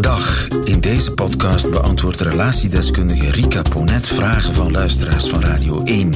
Dag. 0.00 0.48
In 0.64 0.80
deze 0.80 1.12
podcast 1.14 1.70
beantwoordt 1.70 2.20
relatiedeskundige 2.20 3.30
Rika 3.30 3.62
Ponet 3.62 4.06
vragen 4.06 4.54
van 4.54 4.70
luisteraars 4.70 5.28
van 5.28 5.40
Radio 5.40 5.82
1. 5.82 6.12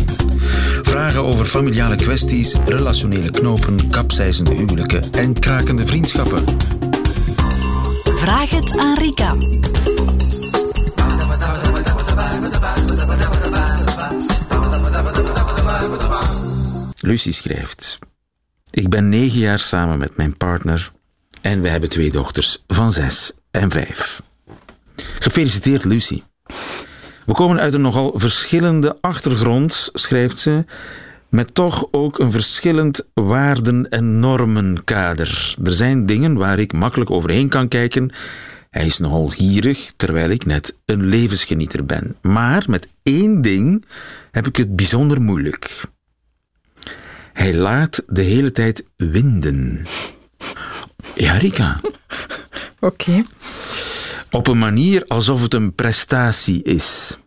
Vragen 0.83 1.25
over 1.25 1.45
familiale 1.45 1.97
kwesties, 1.97 2.57
relationele 2.65 3.31
knopen, 3.31 3.91
kapseizende 3.91 4.55
huwelijken 4.55 5.03
en 5.13 5.39
krakende 5.39 5.87
vriendschappen. 5.87 6.45
Vraag 8.05 8.51
het 8.51 8.79
aan 8.79 8.99
Rika. 8.99 9.35
Lucie 17.01 17.33
schrijft: 17.33 17.99
Ik 18.71 18.89
ben 18.89 19.09
negen 19.09 19.39
jaar 19.39 19.59
samen 19.59 19.99
met 19.99 20.17
mijn 20.17 20.37
partner 20.37 20.93
en 21.41 21.61
we 21.61 21.69
hebben 21.69 21.89
twee 21.89 22.11
dochters 22.11 22.65
van 22.67 22.93
zes 22.93 23.33
en 23.51 23.71
vijf. 23.71 24.23
Gefeliciteerd, 24.97 25.85
Lucie. 25.85 26.23
We 27.27 27.33
komen 27.33 27.61
uit 27.61 27.75
een 27.75 27.81
nogal 27.81 28.13
verschillende 28.15 28.97
achtergrond, 29.01 29.91
schrijft 29.93 30.39
ze, 30.39 30.65
met 31.29 31.55
toch 31.55 31.89
ook 31.91 32.19
een 32.19 32.33
verschillend 32.33 33.03
waarden- 33.15 33.89
en 33.89 34.21
normenkader. 34.21 35.55
Er 35.65 35.73
zijn 35.73 36.07
dingen 36.07 36.35
waar 36.35 36.59
ik 36.59 36.73
makkelijk 36.73 37.11
overheen 37.11 37.49
kan 37.49 37.69
kijken. 37.69 38.11
Hij 38.71 38.87
is 38.87 38.99
nogal 38.99 39.29
gierig, 39.29 39.93
terwijl 39.97 40.31
ik 40.31 40.45
net 40.45 40.77
een 40.85 41.05
levensgenieter 41.05 41.85
ben. 41.85 42.17
Maar 42.23 42.65
met 42.67 42.89
één 43.03 43.43
ding 43.43 43.85
heb 44.31 44.47
ik 44.47 44.57
het 44.57 44.77
bijzonder 44.77 45.21
moeilijk. 45.21 45.81
Hij 47.33 47.55
laat 47.55 48.03
de 48.07 48.23
hele 48.23 48.53
tijd 48.53 48.85
winden. 48.97 49.83
Ja, 51.15 51.33
Rika. 51.33 51.81
Oké. 52.81 53.23
Op 54.31 54.47
een 54.47 54.59
manier 54.59 55.05
alsof 55.07 55.43
het 55.43 55.55
een 55.55 55.75
prestatie 55.75 56.63
is. 56.63 57.19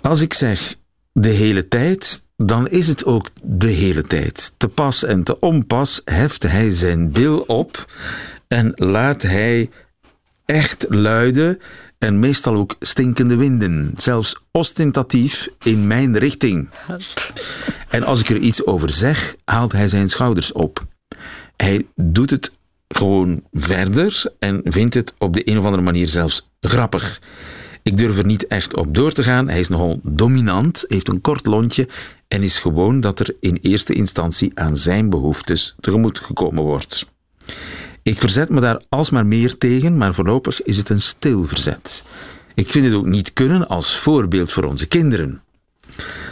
Als 0.00 0.20
ik 0.20 0.34
zeg 0.34 0.76
de 1.12 1.28
hele 1.28 1.68
tijd, 1.68 2.22
dan 2.36 2.68
is 2.68 2.86
het 2.86 3.04
ook 3.04 3.28
de 3.42 3.70
hele 3.70 4.02
tijd. 4.02 4.52
Te 4.56 4.68
pas 4.68 5.04
en 5.04 5.22
te 5.22 5.40
onpas 5.40 6.00
heft 6.04 6.42
hij 6.42 6.70
zijn 6.70 7.12
bil 7.12 7.38
op 7.40 7.92
en 8.48 8.72
laat 8.74 9.22
hij 9.22 9.70
echt 10.44 10.86
luide 10.88 11.58
en 11.98 12.18
meestal 12.18 12.54
ook 12.54 12.76
stinkende 12.80 13.36
winden, 13.36 13.92
zelfs 13.96 14.36
ostentatief 14.50 15.48
in 15.62 15.86
mijn 15.86 16.18
richting. 16.18 16.68
En 17.94 18.04
als 18.04 18.20
ik 18.20 18.28
er 18.28 18.36
iets 18.36 18.66
over 18.66 18.92
zeg, 18.92 19.36
haalt 19.44 19.72
hij 19.72 19.88
zijn 19.88 20.08
schouders 20.08 20.52
op. 20.52 20.86
Hij 21.56 21.86
doet 21.94 22.30
het 22.30 22.52
gewoon 22.88 23.42
verder 23.52 24.32
en 24.38 24.60
vindt 24.64 24.94
het 24.94 25.14
op 25.18 25.34
de 25.34 25.48
een 25.48 25.58
of 25.58 25.64
andere 25.64 25.82
manier 25.82 26.08
zelfs 26.08 26.50
grappig. 26.60 27.20
Ik 27.82 27.98
durf 27.98 28.18
er 28.18 28.26
niet 28.26 28.46
echt 28.46 28.76
op 28.76 28.94
door 28.94 29.12
te 29.12 29.22
gaan. 29.22 29.48
Hij 29.48 29.60
is 29.60 29.68
nogal 29.68 30.00
dominant, 30.02 30.84
heeft 30.88 31.08
een 31.08 31.20
kort 31.20 31.46
lontje 31.46 31.88
en 32.28 32.42
is 32.42 32.58
gewoon 32.58 33.00
dat 33.00 33.20
er 33.20 33.36
in 33.40 33.58
eerste 33.62 33.94
instantie 33.94 34.50
aan 34.54 34.76
zijn 34.76 35.10
behoeftes 35.10 35.74
tegemoet 35.80 36.20
gekomen 36.20 36.62
wordt. 36.62 37.06
Ik 38.02 38.20
verzet 38.20 38.48
me 38.48 38.60
daar 38.60 38.82
alsmaar 38.88 39.26
meer 39.26 39.58
tegen, 39.58 39.96
maar 39.96 40.14
voorlopig 40.14 40.62
is 40.62 40.76
het 40.76 40.88
een 40.88 41.02
stil 41.02 41.44
verzet. 41.44 42.04
Ik 42.54 42.70
vind 42.70 42.84
het 42.84 42.94
ook 42.94 43.06
niet 43.06 43.32
kunnen 43.32 43.68
als 43.68 43.96
voorbeeld 43.96 44.52
voor 44.52 44.64
onze 44.64 44.86
kinderen. 44.86 45.42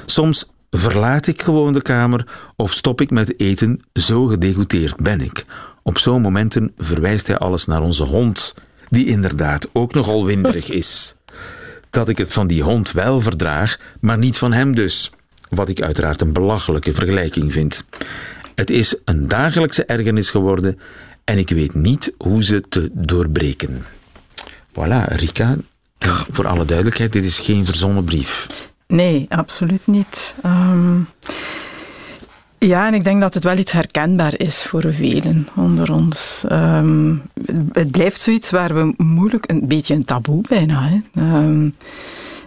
Soms 0.07 0.51
verlaat 0.77 1.27
ik 1.27 1.43
gewoon 1.43 1.73
de 1.73 1.83
kamer 1.83 2.27
of 2.57 2.73
stop 2.73 3.01
ik 3.01 3.11
met 3.11 3.41
eten, 3.41 3.81
zo 3.93 4.27
gedegoûteerd 4.27 5.03
ben 5.03 5.21
ik. 5.21 5.45
Op 5.83 5.99
zo'n 5.99 6.21
momenten 6.21 6.73
verwijst 6.77 7.27
hij 7.27 7.39
alles 7.39 7.67
naar 7.67 7.83
onze 7.83 8.05
hond, 8.05 8.55
die 8.89 9.07
inderdaad 9.07 9.69
ook 9.73 9.95
nogal 9.95 10.25
winderig 10.25 10.71
is. 10.71 11.17
Dat 11.91 12.09
ik 12.09 12.19
het 12.19 12.33
van 12.33 12.47
die 12.47 12.63
hond 12.63 12.93
wel 12.93 13.21
verdraag, 13.21 13.79
maar 14.01 14.19
niet 14.19 14.39
van 14.39 14.53
hem 14.53 14.75
dus. 14.75 15.11
Wat 15.49 15.69
ik 15.69 15.83
uiteraard 15.83 16.21
een 16.21 16.33
belachelijke 16.33 16.93
vergelijking 16.93 17.53
vind. 17.53 17.85
Het 18.55 18.71
is 18.71 18.97
een 19.05 19.29
dagelijkse 19.29 19.85
ergernis 19.85 20.31
geworden 20.31 20.79
en 21.25 21.39
ik 21.39 21.49
weet 21.49 21.75
niet 21.75 22.13
hoe 22.19 22.45
ze 22.45 22.63
te 22.69 22.91
doorbreken. 22.93 23.83
Voilà, 24.71 25.05
Rika, 25.05 25.57
voor 26.31 26.47
alle 26.47 26.65
duidelijkheid, 26.65 27.13
dit 27.13 27.25
is 27.25 27.39
geen 27.39 27.65
verzonnen 27.65 28.05
brief. 28.05 28.47
Nee, 28.93 29.27
absoluut 29.29 29.87
niet. 29.87 30.35
Ehm, 30.43 31.01
ja, 32.59 32.87
en 32.87 32.95
ik 32.95 33.05
denk 33.05 33.21
dat 33.21 33.35
het 33.35 33.45
wel 33.45 33.57
iets 33.57 33.73
herkenbaar 33.73 34.39
is 34.39 34.63
voor 34.63 34.93
velen 34.93 35.49
onder 35.57 35.93
ons. 35.93 36.45
Ehm, 36.49 37.15
het 37.73 37.91
blijft 37.91 38.21
zoiets 38.21 38.51
waar 38.51 38.75
we 38.75 38.95
moeilijk, 38.97 39.51
een 39.51 39.69
beetje 39.69 39.95
een 39.95 40.05
taboe 40.05 40.45
bijna. 40.49 40.89
Hè. 40.89 41.01
Ehm, 41.15 41.69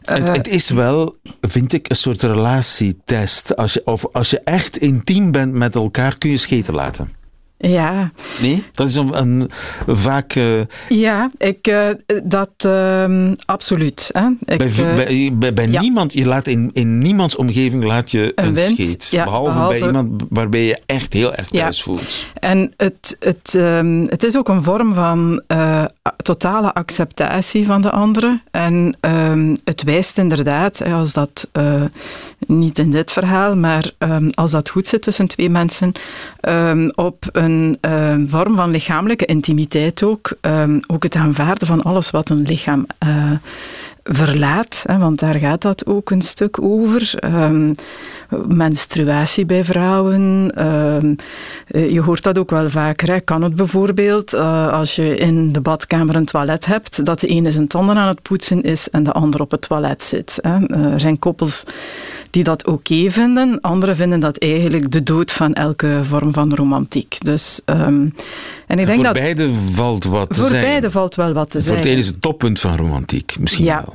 Het, 0.02 0.28
eh, 0.28 0.34
het 0.34 0.48
is 0.48 0.70
wel, 0.70 1.16
vind 1.42 1.74
ik, 1.74 1.90
een 1.90 1.96
soort 1.96 2.24
relatietest. 2.24 3.56
Als 3.56 3.74
je, 3.74 3.82
of 3.86 4.06
als 4.12 4.30
je 4.30 4.40
echt 4.40 4.78
intiem 4.78 5.32
bent 5.32 5.54
met 5.54 5.76
elkaar, 5.76 6.18
kun 6.18 6.30
je 6.30 6.38
scheten 6.38 6.74
laten. 6.74 7.10
Ja, 7.58 8.12
Nee? 8.42 8.64
Dat 8.74 8.88
is 8.88 8.96
een, 8.96 9.18
een 9.18 9.50
vaak... 9.88 10.36
eh, 10.36 10.60
ja 10.90 11.32
ik, 11.38 11.68
eh, 11.68 11.88
dat 12.24 12.50
ehm, 12.58 13.34
absoluut. 13.46 14.10
Hè. 14.14 14.28
Ik, 14.46 14.58
bij 14.58 14.68
eh, 14.68 14.96
bij, 14.96 15.32
bij, 15.34 15.54
bij 15.54 15.68
ja. 15.68 15.82
niemand, 15.82 16.14
je 16.14 16.26
laat 16.26 16.48
in, 16.48 16.70
in 16.74 16.98
niemands 16.98 17.36
omgeving 17.36 17.84
laat 17.84 18.12
je 18.12 18.32
een, 18.36 18.58
scheet. 18.58 19.08
ja, 19.12 19.24
behalve, 19.24 19.52
behalve- 19.52 19.78
bij 19.80 19.88
iemand 19.88 20.24
waarbij 20.30 20.66
je 20.66 20.80
echt 20.86 21.14
heel 21.14 21.34
erg 21.34 21.52
Ja. 21.52 21.62
thuis 21.62 21.84
voelt. 21.84 22.26
En 22.34 22.74
het, 22.78 23.16
het, 23.20 23.56
ehm, 23.56 24.06
het 24.06 24.24
is 24.24 24.38
ook 24.38 24.50
een 24.50 24.64
vorm 24.64 24.94
van 24.94 25.42
totale 26.24 26.74
acceptatie 26.74 27.66
van 27.66 27.82
de 27.82 27.90
andere. 27.92 28.42
En 28.52 28.98
ehm, 29.00 29.56
het 29.64 29.84
wijst 29.84 30.18
inderdaad, 30.18 30.84
als 30.94 31.14
dat 31.14 31.50
niet 32.48 32.80
in 32.80 32.92
dit 32.92 33.12
verhaal, 33.12 33.56
maar 33.56 33.92
als 34.34 34.52
dat 34.52 34.70
goed 34.70 34.88
zit 34.88 35.02
tussen 35.02 35.28
twee 35.28 35.50
mensen, 35.50 35.92
op 36.96 37.26
een 37.46 37.78
ehm, 37.82 38.28
vorm 38.28 38.56
van 38.56 38.70
lichamelijke 38.70 39.26
intimiteit 39.26 40.04
ook. 40.04 40.38
Ehm, 40.42 40.80
ook 40.88 41.04
het 41.04 41.16
aanvaarden 41.16 41.68
van 41.68 41.82
alles 41.82 42.12
wat 42.12 42.30
een 42.30 42.42
lichaam 42.42 42.86
eh, 42.98 43.32
verlaat, 44.12 44.84
hè, 44.88 44.98
want 44.98 45.20
daar 45.20 45.36
gaat 45.36 45.62
dat 45.62 45.86
ook 45.86 46.10
een 46.10 46.22
stuk 46.22 46.62
over. 46.62 47.14
Ehm, 47.20 47.74
menstruatie 48.48 49.46
bij 49.46 49.64
vrouwen. 49.66 50.52
ehm, 50.56 51.14
eh, 51.68 51.92
je 51.92 52.02
hoort 52.02 52.24
dat 52.24 52.38
ook 52.38 52.50
wel 52.50 52.70
vaker. 52.70 53.08
Hè. 53.12 53.20
Kan 53.20 53.42
het 53.42 53.56
bijvoorbeeld, 53.56 54.34
eh, 54.34 54.72
als 54.72 54.96
je 54.96 55.16
in 55.18 55.52
de 55.52 55.62
badkamer 55.62 56.16
een 56.16 56.26
toilet 56.26 56.66
hebt, 56.66 57.06
dat 57.06 57.20
de 57.20 57.28
ene 57.28 57.52
zijn 57.52 57.68
tanden 57.68 57.98
aan 57.98 58.08
het 58.08 58.22
poetsen 58.22 58.62
is 58.62 58.90
en 58.90 59.04
de 59.04 59.12
ander 59.12 59.42
op 59.42 59.52
het 59.52 59.62
toilet 59.62 60.02
zit. 60.02 60.40
Hè. 60.42 60.66
Eh, 60.66 60.84
Er 60.94 61.00
zijn 61.00 61.20
koppels 61.20 61.64
die 62.30 62.44
dat 62.44 62.66
oké 62.68 63.10
vinden. 63.12 63.62
Anderen 63.62 63.96
vinden 63.96 64.20
dat 64.20 64.38
eigenlijk 64.38 64.92
de 64.92 65.04
dood 65.04 65.32
van 65.32 65.54
elke 65.54 66.00
vorm 66.04 66.34
van 66.34 66.54
romantiek. 66.56 67.16
Dus, 67.26 67.62
ehm, 67.66 68.08
en 68.68 68.80
ik 68.80 68.86
denk 68.86 68.94
voor 68.94 69.04
dat 69.04 69.14
beide 69.14 69.50
valt 69.72 70.04
wat 70.04 70.30
te 70.34 70.40
voor 70.40 70.50
zijn. 70.50 70.64
beide 70.64 70.92
valt 70.92 71.16
wel 71.16 71.34
wat 71.34 71.50
te 71.50 71.58
Voor 71.58 71.62
zeggen. 71.62 71.82
het 71.82 71.92
ene 71.92 72.00
is 72.00 72.08
het 72.08 72.22
toppunt 72.22 72.60
van 72.60 72.76
romantiek, 72.78 73.36
misschien 73.40 73.66
Ja, 73.66 73.84
wel. 73.86 73.95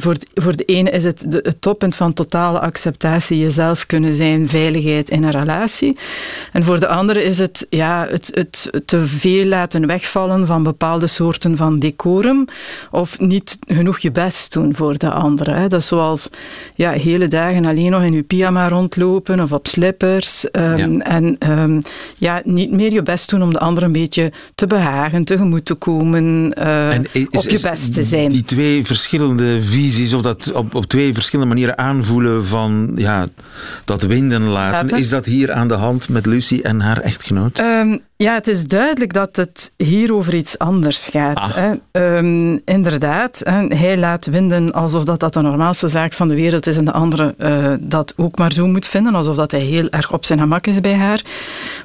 voor, 0.00 0.18
de- 0.18 0.26
voor 0.34 0.56
de 0.56 0.64
ene 0.64 0.90
is 0.90 1.04
het 1.04 1.24
de, 1.28 1.38
het 1.42 1.60
toppunt 1.60 1.96
van 1.96 2.12
totale 2.12 2.60
acceptatie, 2.60 3.38
jezelf 3.38 3.86
kunnen 3.86 4.14
zijn, 4.14 4.48
veiligheid 4.48 5.10
in 5.10 5.22
een 5.22 5.30
relatie. 5.30 5.96
En 6.52 6.64
voor 6.64 6.80
de 6.80 6.86
andere 6.88 7.24
is 7.24 7.38
het, 7.38 7.66
ja, 7.70 8.06
het, 8.10 8.30
het 8.34 8.70
te 8.86 9.06
veel 9.06 9.44
laten 9.44 9.86
wegvallen 9.86 10.46
van 10.46 10.62
bepaalde 10.62 11.06
soorten 11.06 11.56
van 11.56 11.78
decorum 11.78 12.44
of 12.90 13.20
niet 13.20 13.58
genoeg 13.66 13.98
je 13.98 14.10
best 14.10 14.52
doen 14.52 14.74
voor 14.74 14.98
de 14.98 15.10
andere. 15.10 15.52
Hè. 15.54 15.68
Dat 15.68 15.80
is 15.80 15.86
zoals 15.86 16.30
ja, 16.74 16.90
hele 16.90 17.28
dagen 17.28 17.64
alleen 17.64 17.90
nog 17.90 18.02
in 18.02 18.12
je 18.12 18.22
pyjama 18.22 18.68
rondlopen 18.68 19.40
of 19.40 19.52
op 19.52 19.66
slippers 19.66 20.50
ehm, 20.50 20.92
Ja. 20.92 20.98
en 20.98 21.36
ehm, 21.38 21.80
ja, 22.18 22.40
niet 22.44 22.70
meer 22.70 22.92
je 22.92 23.02
best 23.02 23.30
doen 23.30 23.42
om 23.42 23.52
de 23.52 23.58
ander 23.58 23.82
een 23.82 23.92
beetje 23.92 24.32
te 24.54 24.66
behagen, 24.66 25.24
tegemoet 25.24 25.64
te 25.64 25.74
komen, 25.74 26.52
En 26.54 27.06
is- 27.12 27.26
op 27.30 27.48
je 27.48 27.60
best 27.62 27.94
te 27.94 28.02
zijn. 28.02 28.28
Die 28.30 28.42
twee 28.44 28.86
verschillende 28.86 29.62
visies, 29.82 30.12
of 30.12 30.22
dat 30.22 30.52
op, 30.52 30.74
op 30.74 30.86
twee 30.86 31.14
verschillende 31.14 31.54
manieren 31.54 31.78
aanvoelen 31.78 32.46
van 32.46 32.92
ja, 32.96 33.26
dat 33.84 34.02
winden 34.02 34.42
laten, 34.42 34.98
is 34.98 35.08
dat 35.08 35.26
hier 35.26 35.52
aan 35.52 35.68
de 35.68 35.74
hand 35.74 36.08
met 36.08 36.26
Lucie 36.26 36.62
en 36.62 36.80
haar 36.80 37.00
echtgenoot? 37.00 37.58
Ehm, 37.58 37.96
Ja, 38.22 38.34
het 38.34 38.48
is 38.48 38.66
duidelijk 38.66 39.12
dat 39.12 39.36
het 39.36 39.72
hier 39.76 40.14
over 40.14 40.34
iets 40.34 40.58
anders 40.58 41.08
gaat. 41.08 41.38
Ah. 41.38 41.54
Hè. 41.54 41.72
Ehm, 41.90 42.58
inderdaad, 42.64 43.42
hè, 43.44 43.66
hij 43.66 43.98
laat 43.98 44.26
winden 44.26 44.72
alsof 44.72 45.04
dat, 45.04 45.20
dat 45.20 45.32
de 45.32 45.40
normaalste 45.40 45.88
zaak 45.88 46.12
van 46.12 46.28
de 46.28 46.34
wereld 46.34 46.66
is 46.66 46.76
en 46.76 46.84
de 46.84 46.92
andere 46.92 47.34
eh, 47.38 47.72
dat 47.80 48.14
ook 48.16 48.38
maar 48.38 48.52
zo 48.52 48.66
moet 48.66 48.86
vinden, 48.86 49.14
alsof 49.14 49.36
dat 49.36 49.50
hij 49.50 49.60
heel 49.60 49.88
erg 49.90 50.12
op 50.12 50.24
zijn 50.24 50.38
gemak 50.38 50.66
is 50.66 50.80
bij 50.80 50.94
haar. 50.94 51.22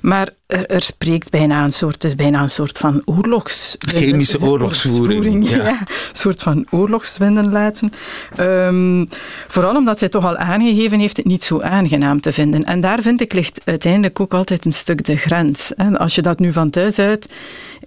Maar 0.01 0.29
er, 0.47 0.65
er 0.65 0.81
spreekt 0.81 1.29
bijna 1.29 1.63
een 1.63 1.73
soort, 1.73 1.93
het 1.93 2.03
is 2.03 2.15
bijna 2.15 2.41
een 2.41 2.49
soort 2.49 2.77
van 2.77 3.01
oorlogs... 3.05 3.75
Chemische 3.79 4.41
oorlogsvoering, 4.49 5.49
ja. 5.49 5.67
een 5.67 5.87
soort 6.11 6.43
van 6.43 6.65
oorlogswinden 6.69 7.51
laten. 7.51 7.89
Ehm, 8.35 9.05
vooral 9.47 9.75
omdat 9.75 9.99
zij 9.99 10.09
toch 10.09 10.25
al 10.25 10.37
aangegeven 10.37 10.99
heeft 10.99 11.17
het 11.17 11.25
niet 11.25 11.43
zo 11.43 11.61
aangenaam 11.61 12.21
te 12.21 12.31
vinden. 12.31 12.63
En 12.63 12.79
daar 12.79 13.01
vind 13.01 13.21
ik 13.21 13.33
ligt 13.33 13.61
uiteindelijk 13.65 14.19
ook 14.19 14.33
altijd 14.33 14.65
een 14.65 14.73
stuk 14.73 15.05
de 15.05 15.17
grens. 15.17 15.71
hè. 15.75 15.97
Als 15.97 16.15
je 16.15 16.21
dat 16.27 16.39
nu 16.39 16.51
van 16.53 16.69
thuis 16.69 16.99
uit 16.99 17.29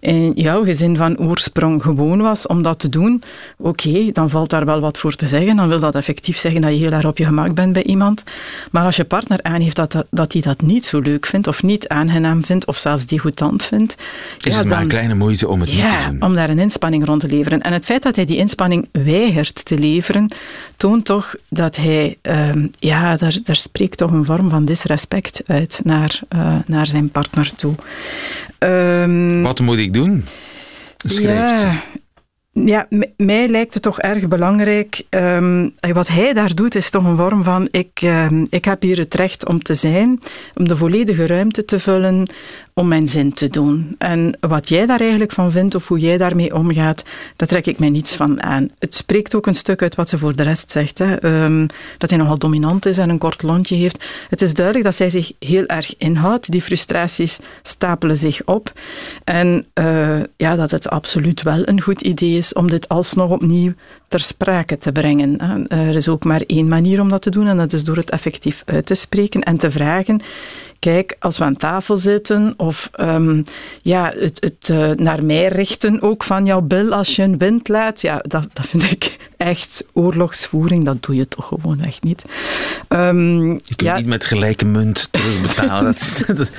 in 0.00 0.32
jouw 0.34 0.64
gezin 0.64 0.96
van 0.96 1.18
oorsprong 1.18 1.82
gewoon 1.82 2.20
was 2.20 2.46
om 2.46 2.62
dat 2.62 2.78
te 2.78 2.88
doen, 2.88 3.22
oké, 3.58 4.10
dan 4.12 4.30
valt 4.30 4.50
daar 4.50 4.64
wel 4.64 4.80
wat 4.80 4.98
voor 4.98 5.14
te 5.14 5.26
zeggen. 5.26 5.56
Dan 5.56 5.68
wil 5.68 5.78
dat 5.80 5.94
effectief 5.94 6.36
zeggen 6.36 6.60
dat 6.60 6.70
je 6.72 6.76
heel 6.78 6.92
erg 6.92 7.04
op 7.04 7.18
je 7.18 7.24
gemak 7.24 7.54
bent 7.54 7.72
bij 7.72 7.82
iemand. 7.82 8.22
Maar 8.70 8.84
als 8.84 8.96
je 8.96 9.04
partner 9.04 9.42
aangeeft 9.42 9.76
dat, 9.76 9.92
dat, 9.92 10.06
dat 10.10 10.32
hij 10.32 10.42
dat 10.42 10.60
niet 10.62 10.86
zo 10.86 11.00
leuk 11.00 11.26
vindt, 11.26 11.46
of 11.46 11.62
niet 11.62 11.88
aangenaam 11.88 12.44
vindt, 12.44 12.66
of 12.66 12.76
zelfs 12.76 13.06
degoutant 13.06 13.64
vindt, 13.64 13.94
Is 14.38 14.52
ja, 14.52 14.58
het 14.58 14.66
maar 14.66 14.74
dan- 14.74 14.82
een 14.82 14.88
kleine 14.88 15.14
moeite 15.14 15.48
om 15.48 15.60
het 15.60 15.70
niet 15.72 15.88
te 15.88 15.96
doen? 16.10 16.22
om 16.22 16.34
daar 16.34 16.50
een 16.50 16.58
inspanning 16.58 17.04
rond 17.04 17.20
te 17.20 17.28
leveren. 17.28 17.60
En 17.60 17.72
het 17.72 17.84
feit 17.84 18.02
dat 18.02 18.16
hij 18.16 18.24
die 18.24 18.36
inspanning 18.36 18.88
weigert 18.92 19.64
te 19.64 19.78
leveren, 19.78 20.32
toont 20.76 21.04
toch 21.04 21.34
dat 21.48 21.76
hij, 21.76 22.18
ehm, 22.22 22.66
ja, 22.72 23.16
daar, 23.16 23.38
daar 23.44 23.56
spreekt 23.56 23.96
toch 23.98 24.10
een 24.10 24.24
vorm 24.24 24.50
van 24.50 24.64
disrespect 24.64 25.42
uit 25.46 25.80
naar, 25.84 26.20
eh, 26.28 26.54
naar 26.66 26.86
zijn 26.86 27.10
partner 27.10 27.54
toe. 27.54 27.74
Ehm, 28.58 29.42
Wat 29.42 29.60
moet 29.60 29.78
ik 29.78 29.94
doen? 29.94 30.24
Schrijft 30.96 31.60
ze. 31.60 31.66
ja, 31.66 31.82
ja, 32.52 32.86
mij 33.16 33.48
lijkt 33.48 33.74
het 33.74 33.82
toch 33.82 34.00
erg 34.00 34.28
belangrijk. 34.28 35.02
ehm, 35.08 35.68
wat 35.92 36.08
hij 36.08 36.32
daar 36.32 36.54
doet, 36.54 36.74
is 36.74 36.90
toch 36.90 37.04
een 37.04 37.16
vorm 37.16 37.44
van: 37.44 37.68
ik, 37.70 37.90
ehm, 38.02 38.44
ik 38.50 38.64
heb 38.64 38.82
hier 38.82 38.98
het 38.98 39.14
recht 39.14 39.46
om 39.46 39.62
te 39.62 39.74
zijn, 39.74 40.18
om 40.54 40.68
de 40.68 40.76
volledige 40.76 41.26
ruimte 41.26 41.64
te 41.64 41.78
vullen, 41.80 42.28
om 42.80 42.88
mijn 42.88 43.08
zin 43.08 43.32
te 43.32 43.48
doen. 43.48 43.94
En 43.98 44.36
wat 44.40 44.68
jij 44.68 44.86
daar 44.86 45.00
eigenlijk 45.00 45.32
van 45.32 45.52
vindt 45.52 45.74
of 45.74 45.88
hoe 45.88 45.98
jij 45.98 46.16
daarmee 46.16 46.54
omgaat, 46.54 47.04
daar 47.36 47.48
trek 47.48 47.66
ik 47.66 47.78
mij 47.78 47.90
niets 47.90 48.16
van 48.16 48.42
aan. 48.42 48.68
Het 48.78 48.94
spreekt 48.94 49.34
ook 49.34 49.46
een 49.46 49.54
stuk 49.54 49.82
uit 49.82 49.94
wat 49.94 50.08
ze 50.08 50.18
voor 50.18 50.36
de 50.36 50.42
rest 50.42 50.70
zegt. 50.70 50.98
Hè. 50.98 51.14
Ehm, 51.14 51.66
dat 51.98 52.10
hij 52.10 52.18
nogal 52.18 52.38
dominant 52.38 52.86
is 52.86 52.98
en 52.98 53.08
een 53.08 53.18
kort 53.18 53.42
lontje 53.42 53.76
heeft. 53.76 54.04
Het 54.28 54.42
is 54.42 54.54
duidelijk 54.54 54.84
dat 54.84 54.94
zij 54.94 55.08
zich 55.08 55.32
heel 55.38 55.66
erg 55.66 55.94
inhoudt. 55.98 56.50
Die 56.50 56.62
frustraties 56.62 57.38
stapelen 57.62 58.16
zich 58.16 58.42
op. 58.44 58.72
En 59.24 59.66
eh, 59.72 60.20
ja, 60.36 60.56
dat 60.56 60.70
het 60.70 60.88
absoluut 60.88 61.42
wel 61.42 61.68
een 61.68 61.80
goed 61.80 62.00
idee 62.00 62.36
is 62.36 62.52
om 62.52 62.70
dit 62.70 62.88
alsnog 62.88 63.30
opnieuw 63.30 63.72
ter 64.08 64.20
sprake 64.20 64.78
te 64.78 64.92
brengen. 64.92 65.42
hè. 65.42 65.86
Er 65.88 65.96
is 65.96 66.08
ook 66.08 66.24
maar 66.24 66.42
één 66.46 66.68
manier 66.68 67.00
om 67.00 67.08
dat 67.08 67.22
te 67.22 67.30
doen 67.30 67.46
en 67.46 67.56
dat 67.56 67.72
is 67.72 67.84
door 67.84 67.96
het 67.96 68.10
effectief 68.10 68.62
uit 68.66 68.86
te 68.86 68.94
spreken 68.94 69.42
en 69.42 69.56
te 69.56 69.70
vragen. 69.70 70.20
Kijk, 70.80 71.16
als 71.18 71.38
we 71.38 71.44
aan 71.44 71.56
tafel 71.56 71.96
zitten 71.96 72.54
of 72.56 72.88
ehm, 72.92 73.42
ja, 73.82 74.12
het, 74.16 74.40
het 74.40 74.68
eh, 74.70 74.90
naar 74.90 75.24
mij 75.24 75.46
richten 75.46 76.02
ook 76.02 76.24
van 76.24 76.44
jouw 76.46 76.60
bil 76.60 76.92
als 76.92 77.16
je 77.16 77.22
een 77.22 77.38
wind 77.38 77.68
laat, 77.68 78.00
ja, 78.00 78.18
dat, 78.22 78.46
dat 78.52 78.66
vind 78.66 78.82
ik 78.90 79.16
echt 79.36 79.84
oorlogsvoering. 79.92 80.84
Dat 80.84 81.02
doe 81.02 81.14
je 81.14 81.28
toch 81.28 81.46
gewoon 81.46 81.80
echt 81.80 82.02
niet. 82.02 82.24
Ehm, 82.88 83.42
Je 83.50 83.60
kunt 83.76 83.80
ja, 83.80 83.96
niet 83.96 84.06
met 84.06 84.24
gelijke 84.24 84.64
munt 84.64 85.08
terugbetalen. 85.10 85.84
dat, 85.92 86.00
is- 86.00 86.22
dat, 86.26 86.36
dat- 86.36 86.50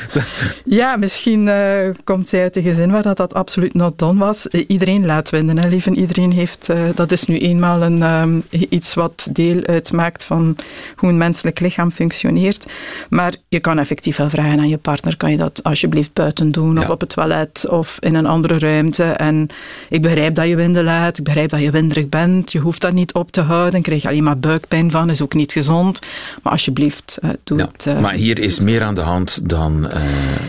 ja, 0.66 0.96
misschien 0.96 1.48
eh, 1.48 1.90
komt 2.04 2.30
zij 2.30 2.42
uit 2.42 2.56
een 2.56 2.64
gezin 2.64 2.92
waar 2.92 3.02
dat, 3.02 3.18
dat 3.18 3.34
absoluut 3.34 3.74
not 3.74 4.00
done 4.00 4.20
was. 4.20 4.48
Iedereen 4.48 5.06
laat 5.06 5.30
winnen, 5.30 5.58
hè, 5.60 5.68
lieve. 5.70 5.92
Iedereen 5.96 6.32
heeft... 6.32 6.70
eh, 6.70 6.84
dat 6.96 7.12
is 7.12 7.26
nu 7.26 7.38
eenmaal 7.38 7.82
een, 7.82 8.02
ehm, 8.04 8.40
iets 8.50 8.94
wat 8.94 9.30
deel 9.32 9.66
uitmaakt 9.66 10.24
van 10.24 10.56
hoe 10.96 11.10
een 11.10 11.18
menselijk 11.18 11.60
lichaam 11.60 11.92
functioneert. 11.92 12.66
Maar 13.10 13.34
je 13.50 13.60
kan 13.60 13.80
effectief 13.80 14.11
wel 14.18 14.30
vragen 14.30 14.60
aan 14.60 14.70
je 14.70 14.78
partner, 14.78 15.18
kan 15.18 15.32
je 15.32 15.38
dat 15.38 15.64
alsjeblieft 15.64 16.14
buiten 16.14 16.52
doen? 16.52 16.78
Of 16.78 16.90
op 16.90 17.00
het 17.00 17.10
toilet, 17.10 17.66
of 17.70 17.98
in 18.00 18.16
een 18.16 18.26
andere 18.26 18.60
ruimte. 18.60 19.04
En 19.04 19.48
ik 19.90 20.02
begrijp 20.02 20.36
dat 20.36 20.48
je 20.48 20.56
winden 20.56 20.84
laat, 20.84 21.18
ik 21.18 21.24
begrijp 21.24 21.50
dat 21.50 21.62
je 21.62 21.72
winderig 21.72 22.10
bent. 22.10 22.52
Je 22.52 22.60
hoeft 22.60 22.82
dat 22.82 22.94
niet 22.94 23.14
op 23.14 23.32
te 23.32 23.42
houden, 23.42 23.82
krijg 23.82 24.02
je 24.02 24.08
alleen 24.08 24.24
maar 24.24 24.40
buikpijn 24.40 24.92
van, 24.92 25.10
is 25.10 25.22
ook 25.22 25.34
niet 25.34 25.52
gezond. 25.52 26.00
Maar 26.44 26.52
alsjeblieft, 26.52 27.18
eh, 27.22 27.30
doe 27.44 27.58
ja. 27.58 27.70
het. 27.72 27.86
eh, 27.88 28.00
Maar 28.00 28.14
hier 28.14 28.40
is 28.40 28.60
meer 28.60 28.84
aan 28.84 28.96
de 28.96 29.02
hand 29.02 29.50
dan... 29.50 29.88
eh, 29.90 30.02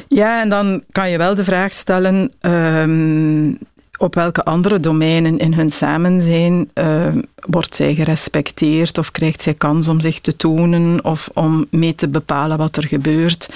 ja, 0.09 0.41
en 0.43 0.49
dan 0.49 0.83
kan 0.93 1.11
je 1.11 1.19
wel 1.19 1.35
de 1.35 1.45
vraag 1.45 1.73
stellen 1.73 2.31
ehm, 2.41 3.53
op 4.03 4.15
welke 4.15 4.45
andere 4.45 4.81
domeinen 4.81 5.39
in 5.39 5.55
hun 5.55 5.71
samenzijn 5.71 6.71
ehm, 6.73 7.21
wordt 7.35 7.75
zij 7.75 7.95
gerespecteerd 7.95 8.99
of 8.99 9.11
krijgt 9.11 9.43
zij 9.43 9.55
kans 9.55 9.89
om 9.89 10.01
zich 10.01 10.21
te 10.21 10.37
tonen 10.37 11.05
of 11.05 11.31
om 11.35 11.67
mee 11.71 11.95
te 11.95 12.09
bepalen 12.09 12.59
wat 12.59 12.77
er 12.77 12.87
gebeurt. 12.87 13.49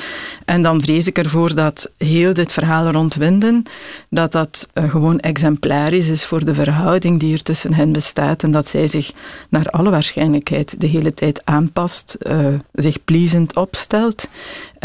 En 0.45 0.63
dan 0.63 0.81
vrees 0.81 1.07
ik 1.07 1.19
ervoor 1.19 1.55
dat 1.55 1.91
heel 1.99 2.35
dit 2.35 2.53
verhaal 2.53 2.91
rond 2.91 3.15
Winden, 3.15 3.63
dat 4.11 4.33
dat 4.33 4.69
eh, 4.73 4.91
gewoon 4.91 5.21
exemplarisch 5.21 6.09
is 6.09 6.25
voor 6.25 6.45
de 6.45 6.55
verhouding 6.55 7.21
die 7.21 7.33
er 7.33 7.43
tussen 7.43 7.75
hen 7.75 7.93
bestaat 7.93 8.43
en 8.43 8.51
dat 8.51 8.69
zij 8.69 8.89
zich 8.89 9.13
naar 9.49 9.67
alle 9.67 9.91
waarschijnlijkheid 9.91 10.81
de 10.81 10.87
hele 10.87 11.15
tijd 11.15 11.41
aanpast, 11.45 12.15
eh, 12.15 12.47
zich 12.73 13.05
pleasend 13.05 13.57
opstelt 13.57 14.29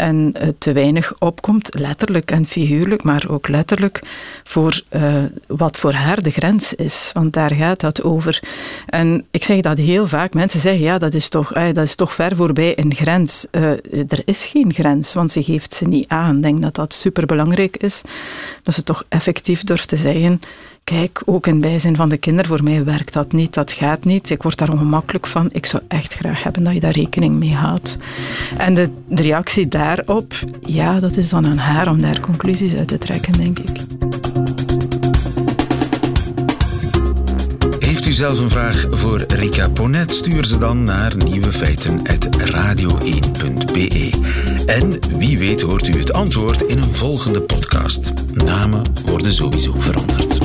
en 0.02 0.32
eh, 0.32 0.48
te 0.58 0.72
weinig 0.72 1.12
opkomt, 1.18 1.74
letterlijk 1.78 2.30
en 2.30 2.46
figuurlijk, 2.46 3.02
maar 3.02 3.24
ook 3.28 3.48
letterlijk, 3.48 4.02
voor 4.44 4.80
eh, 4.88 5.24
wat 5.46 5.78
voor 5.78 5.92
haar 5.92 6.22
de 6.22 6.30
grens 6.30 6.74
is. 6.74 7.10
Want 7.12 7.32
daar 7.32 7.54
gaat 7.54 7.80
dat 7.80 8.02
over. 8.02 8.42
En 8.86 9.24
ik 9.30 9.44
zeg 9.44 9.60
dat 9.60 9.78
heel 9.78 10.06
vaak. 10.06 10.34
Mensen 10.34 10.60
zeggen, 10.60 10.82
ja, 10.82 10.98
dat 10.98 11.14
is 11.14 11.28
toch, 11.28 11.52
eh, 11.52 11.64
dat 11.72 11.84
is 11.84 11.94
toch 11.94 12.12
ver 12.12 12.36
voorbij 12.36 12.78
een 12.78 12.94
grens. 12.94 13.46
Er 14.08 14.22
is 14.24 14.44
geen 14.44 14.72
grens, 14.72 15.14
want 15.14 15.30
ze 15.30 15.42
geeft 15.42 15.74
ze 15.74 15.84
niet 15.84 16.08
aan. 16.08 16.36
Ik 16.36 16.42
denk 16.42 16.62
dat 16.62 16.74
dat 16.74 16.94
superbelangrijk 16.94 17.76
is. 17.76 18.02
Dat 18.62 18.74
ze 18.74 18.82
toch 18.82 19.04
effectief 19.08 19.64
durft 19.64 19.88
te 19.88 19.96
zeggen... 19.96 20.40
Kijk, 20.84 21.22
ook 21.24 21.46
in 21.46 21.60
bijzijn 21.60 21.96
van 21.96 22.08
de 22.08 22.16
kinderen, 22.16 22.50
voor 22.50 22.62
mij 22.62 22.84
werkt 22.84 23.12
dat 23.12 23.32
niet, 23.32 23.54
dat 23.54 23.72
gaat 23.72 24.04
niet. 24.04 24.30
Ik 24.30 24.42
word 24.42 24.58
daar 24.58 24.72
ongemakkelijk 24.72 25.26
van. 25.26 25.48
Ik 25.52 25.66
zou 25.66 25.82
echt 25.88 26.14
graag 26.14 26.42
hebben 26.42 26.64
dat 26.64 26.74
je 26.74 26.80
daar 26.80 26.92
rekening 26.92 27.38
mee 27.38 27.54
houdt. 27.54 27.98
En 28.58 28.74
de, 28.74 28.90
de 29.08 29.22
reactie 29.22 29.68
daarop, 29.68 30.34
ja, 30.60 30.98
dat 30.98 31.16
is 31.16 31.28
dan 31.28 31.46
aan 31.46 31.56
haar 31.56 31.90
om 31.90 32.00
daar 32.00 32.20
conclusies 32.20 32.74
uit 32.74 32.88
te 32.88 32.98
trekken, 32.98 33.32
denk 33.32 33.58
ik. 33.58 33.70
Heeft 37.78 38.06
u 38.06 38.12
zelf 38.12 38.40
een 38.40 38.50
vraag 38.50 38.86
voor 38.90 39.24
Rika 39.28 39.68
Ponet? 39.68 40.14
Stuur 40.14 40.44
ze 40.44 40.58
dan 40.58 40.84
naar 40.84 41.16
nieuwefeiten.radio1.be. 41.16 44.10
En 44.66 44.98
wie 45.18 45.38
weet 45.38 45.60
hoort 45.60 45.88
u 45.88 45.98
het 45.98 46.12
antwoord 46.12 46.62
in 46.62 46.78
een 46.78 46.94
volgende 46.94 47.40
podcast. 47.40 48.12
Namen 48.34 48.82
worden 49.04 49.32
sowieso 49.32 49.74
veranderd. 49.78 50.41